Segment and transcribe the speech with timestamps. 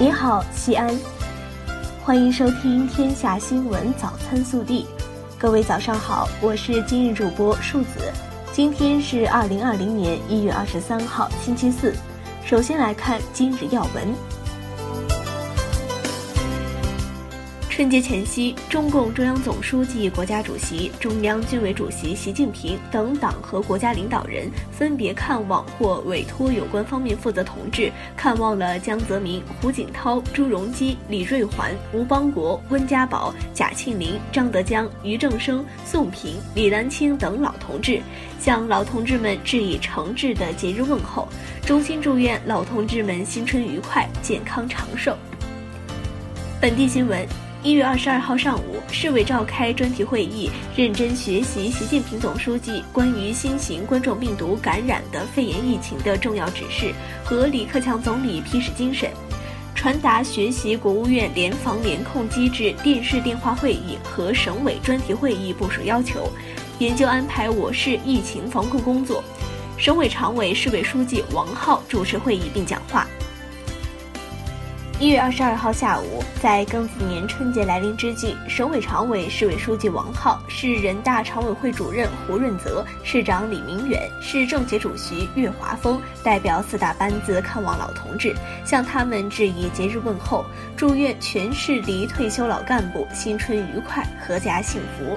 [0.00, 0.96] 你好，西安，
[2.04, 4.84] 欢迎收听《天下新闻早餐速递》。
[5.36, 8.12] 各位早上好，我是今日主播树子。
[8.52, 11.92] 今天是二零二零年一月二十三号，星期四。
[12.44, 14.14] 首先来看今日要闻。
[17.78, 38.02] 春节前夕，中共中央总书记、国家主席、中央军委主席习近平等党和国家领导人分别看望或委托有关方面负责同志看望了江泽民、胡锦涛、朱镕基、李瑞环、吴邦国、温家宝、贾庆林、张德江、俞正声、宋平、李兰清等老同志，
[38.40, 41.28] 向老同志们致以诚挚的节日问候，
[41.64, 45.16] 衷心祝愿老同志们新春愉快、健康长寿。
[46.60, 47.24] 本地新闻。
[47.60, 56.94] 一月二十二号上午，市委召开专题会议，认真学习习近平总书记关于新型冠状病毒感染的肺炎疫情的重要指示
[57.24, 59.10] 和李克强总理批示精神，
[59.74, 66.30] 传达学习国务院联防联控机制电视电话会议和省委专题会议部署要求，
[66.78, 69.22] 研究安排我市疫情防控工作。
[69.76, 73.04] 省委常委、市委书记王浩主持会议并讲话。
[75.00, 90.44] 一月二十二号下午，在庚子年春节来临之际，省委常委、市委书记王浩、市人大常委会主任胡润泽、市长李明远、市政协主席岳华峰代表四大班子看望老同志，向他们致以节日问候，
[90.76, 95.16] 祝愿全市离退休老干部新春愉快、阖家幸福。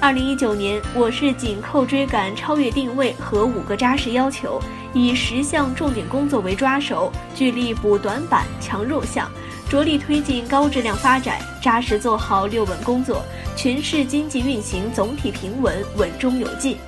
[0.00, 4.58] 二零一九年，我市紧扣追赶超越定位和五个扎实要求，
[4.94, 9.30] 以十项重点工作为抓手，聚力补短板、强弱项，
[9.68, 13.22] 着力推进高质量发展，扎实做好六稳工作，
[13.54, 16.78] 全市经济运行总体平稳、稳中有进。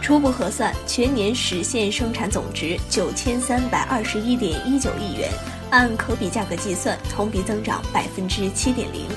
[0.00, 5.28] 初步核算，全年实现生产总值九千三百二十一点一九亿元，
[5.70, 9.08] 按可比价格计算，同比增长百分之七点零。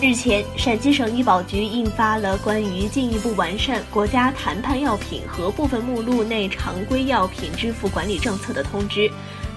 [0.00, 9.10] 日前，陕西省医保局印发了关于进一步完善国家谈判药品和部分目录内常规药品支付管理政策的通知。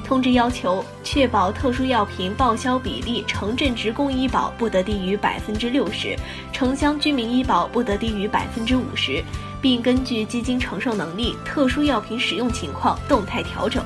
[0.03, 6.18] 通知要求，确保特殊药品报销比例，城镇职工医保不得低于百分之六十，
[6.52, 9.23] 城乡居民医保不得低于百分之五十，
[9.62, 13.85] 并根据基金承受能力、特殊药品使用情况动态调整。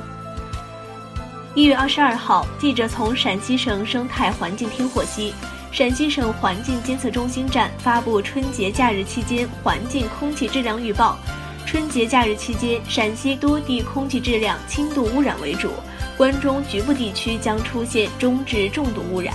[1.54, 5.34] 一月二十二号，记者从陕西省生态环境厅获悉。
[5.76, 11.20] 陕西省环境监测中心站发布春节假日期间环境空气质量预报。
[11.66, 15.72] 春节假日期间，陕西多地空气质量轻度污染为主，
[16.16, 19.34] 关中局部地区将出现中至重度污染。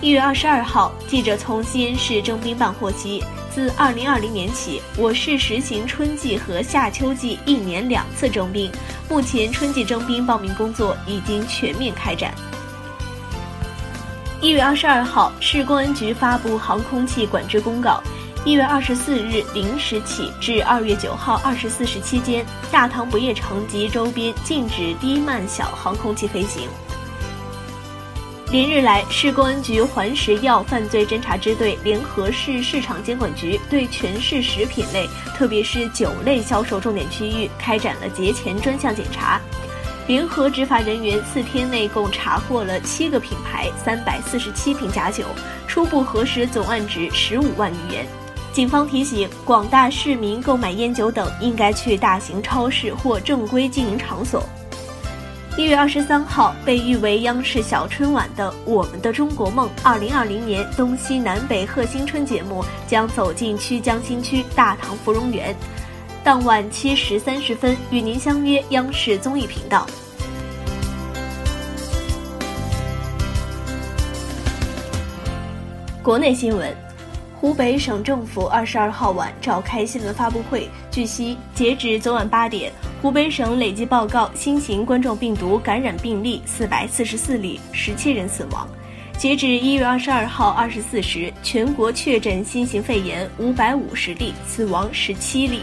[0.00, 8.68] 一月二十二号，记者从西安市征兵办获悉，自二零二零年起，我市实行春季和夏秋季一年两次征兵。
[9.08, 12.34] 目前，春季征兵报名工作已经全面开展。
[14.42, 18.02] 一月二十二号，市公安局发布航空器管制公告：
[18.44, 26.68] 一月二十四日零时起至二月九号二十四时期间，大唐不夜城及周边禁止低慢小航空器飞行。
[28.50, 39.40] 连日来，市公安局环食药犯罪侦查支队联合市市场监管局，对全市食品类，特别是酒类销售重点区域开展了节前专项检查。
[40.06, 45.24] 联合执法人员四天内共查获了七个品牌、三百四十七瓶假酒，
[45.66, 48.06] 初步核实总案值十五万余元。
[48.52, 54.44] 警方提醒广大市民，购买烟酒等应该去大型超市或正规经营场所。
[55.56, 65.56] 一月二十三号，被誉为央视小春晚的《我们的中国梦》二零二零年东西南北贺新春节目将走进曲江新区大唐芙蓉园。
[66.26, 69.86] 当晚七时三十分，与您相约央视综艺频道。
[76.02, 76.76] 国内新闻：
[77.36, 80.68] 湖北省政府二十二号晚召开新闻发布会。
[80.90, 88.68] 据悉，截止昨晚八点，湖北省累计报告新型冠状病毒感染病例四百四十四例，十七人死亡。
[89.16, 95.60] 截止一月二十二号二十四时，全国确诊新型肺炎五百五十例，死亡十七例。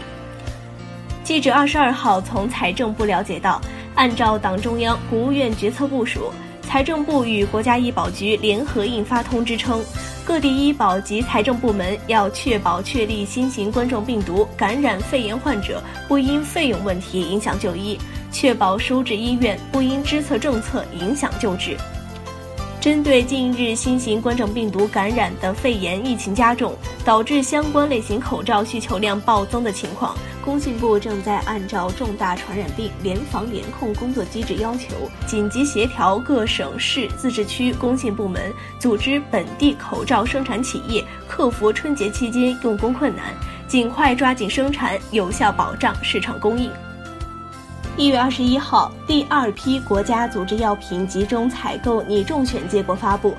[1.24, 3.58] 记者二十二号从财政部了解到，
[3.94, 6.30] 按照党中央、国务院决策部署，
[6.60, 9.82] 财政部与国家医保局联合印发通知称，
[10.22, 17.98] 各地医保及财政部门要确保确立新型冠状病毒感染肺炎患者不因费用问题影响就医，
[18.30, 21.74] 确保收治医院不因支策政策影响救治。
[22.84, 30.14] 针对近日新型冠状病毒感染的肺炎疫情加重，导致相关类型口罩需求量暴增的情况。
[30.44, 34.88] 工信部正在按照重大传染病联防联控工作机制要求，
[35.26, 43.32] 紧急协调各省市自治区工信部门，组织本地口罩生产企业克服春节期间用工困难，
[43.66, 46.70] 尽快抓紧生产，有效保障市场供应。
[47.96, 53.36] 一月二十一号，第二批国家组织药品集中采购拟中选结果发布，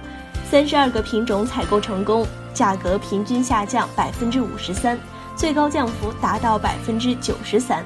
[0.49, 4.97] 三十二个品种采购成功，价格平均下降百分之五十三。
[5.35, 7.83] 最高降幅达到百分之九十三。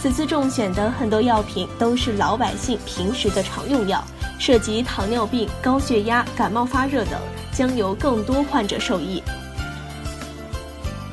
[0.00, 4.02] 此次中选的很多药品都是老百姓平时的常用药，
[4.36, 7.20] 涉及糖尿病、高血压、感冒发热等，
[7.52, 9.22] 将有更多患者受益。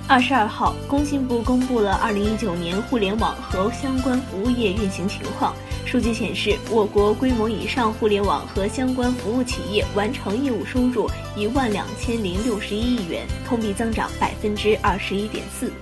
[0.09, 5.53] 二十二号，工信部公布了二零一九年互联网和相关服务业运行情况。
[5.85, 15.73] 数据显示，我国规模以上互联网和相关服务企业完成业务收入一万两千零六十一亿元，同比增长百分之二十一点四。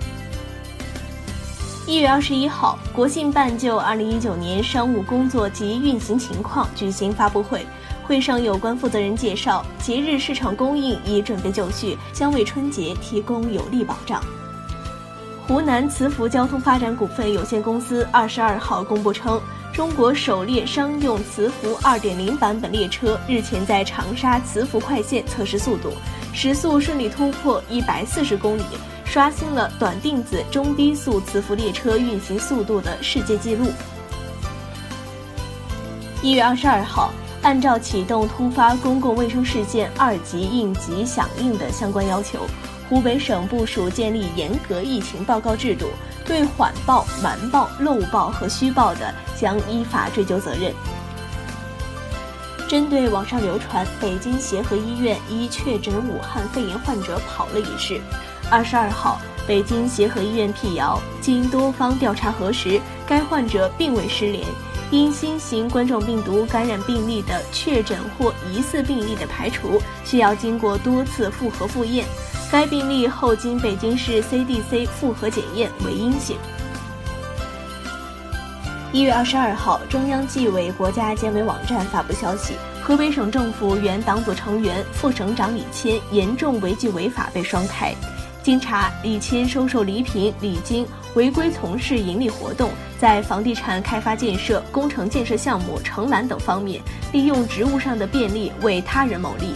[1.86, 7.64] 一月二十一号，国信办就二零一九年商务工作及运行情况举行发布会，
[8.06, 14.22] 会上有关负责人介绍，节日市场供应已准备就绪，将为春节提供有力保障。
[15.46, 19.40] 湖南磁浮交通发展股份有限公司二十二号公布称。
[19.72, 25.92] 中国首列商用磁浮2.0版本列车日前在长沙磁浮快线测试速度，
[26.32, 28.62] 时速顺利突破140公里，
[29.04, 33.66] 刷新了短定子中低速磁浮列车运行速度的世界纪录。
[36.22, 37.12] 一月二十二号，
[37.46, 42.40] 按照启动突发公共卫生事件二级应急响应的相关要求。
[42.88, 45.86] 湖北省部署建立严格疫情报告制度，
[46.24, 50.74] 对缓报、瞒报、漏报和虚报的，将依法追究责任。
[52.66, 58.00] 针对网上流传北京协和医院一确诊武汉肺炎患者跑了一事，
[58.50, 64.44] 二十二号，北京协和医院辟谣，经多方调查核实，该患者并未失联，
[64.90, 72.04] 因新型冠状病毒感染病例的确诊或疑似病例的排除，需要经过多次复核复验。
[72.52, 76.36] 该病例后经北京市 CDC 复核检验为阴性。
[78.92, 87.92] 一月二十二号，中央纪委国家监委网站发布消息：河北省政府原党组成员、副省长李谦严重违纪违法被双开。
[88.44, 96.80] 经查，李谦收受礼品、礼金，违规从事盈利活动，在房地产开发建设、工程建设项目承揽等方面，
[97.12, 99.54] 利用职务上的便利为他人谋利。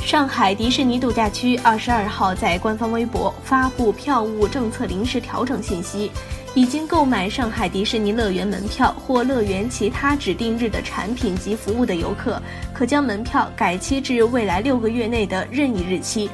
[0.00, 6.10] 上海迪士尼度假区二十二号在官方微博发布票务政策临时调整信息，
[6.54, 12.40] 已经购买上海迪士尼乐园门票或乐园其他指定日的产品及服务的游客，
[12.74, 16.30] 可将门票改期至未来六个月内的任意日期。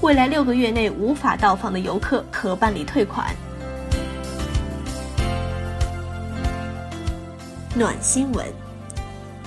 [0.00, 3.26] 未来六个月内无法到访的游客可办理退款。
[7.74, 8.46] 暖新闻。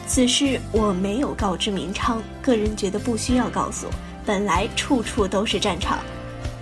[0.07, 3.85] 此事我没有告知明昌，个人觉得不需要告诉。
[4.25, 5.99] 本来处处都是战场。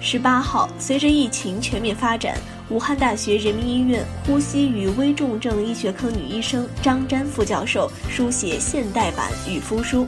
[0.02, 2.38] 十八号，随着疫情全面发展，
[2.68, 10.06] 武汉大学人民医院呼吸与危重症医学科女医生张詹副教授书写现代版与夫书，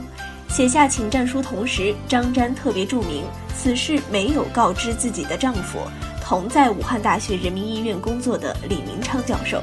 [0.50, 3.24] 写下请战书同时，张詹特别注明
[3.56, 5.78] 此事没有告知自己的丈夫，
[6.22, 9.62] 同在武汉大学人民医院工作的李明昌教授。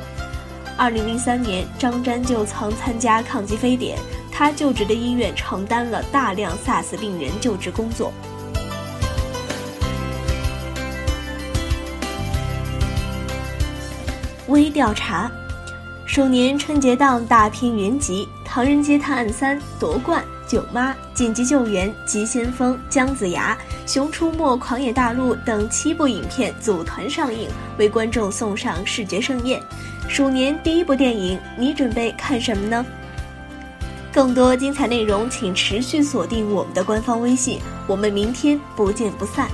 [0.78, 3.98] 二零零三年，张詹就曾参加抗击非典，
[4.32, 8.12] 他就职的医院承担了大量 SARS 病人救治工作。
[14.48, 15.32] 微调查：
[16.06, 20.24] 鼠年春节档大片云集，《唐人街探案三》夺冠。
[20.46, 27.48] 舅妈、紧急救援、急先锋、姜子牙、熊出没、狂野大陆等七部影片组团上映，
[27.80, 29.60] 为观众送上视觉盛宴。
[30.08, 32.86] 鼠年第一部电影，你准备看什么呢？
[34.12, 37.60] 更多精彩内容，请持续锁定我们的官方微信。
[37.88, 39.50] 我们明天不见不散。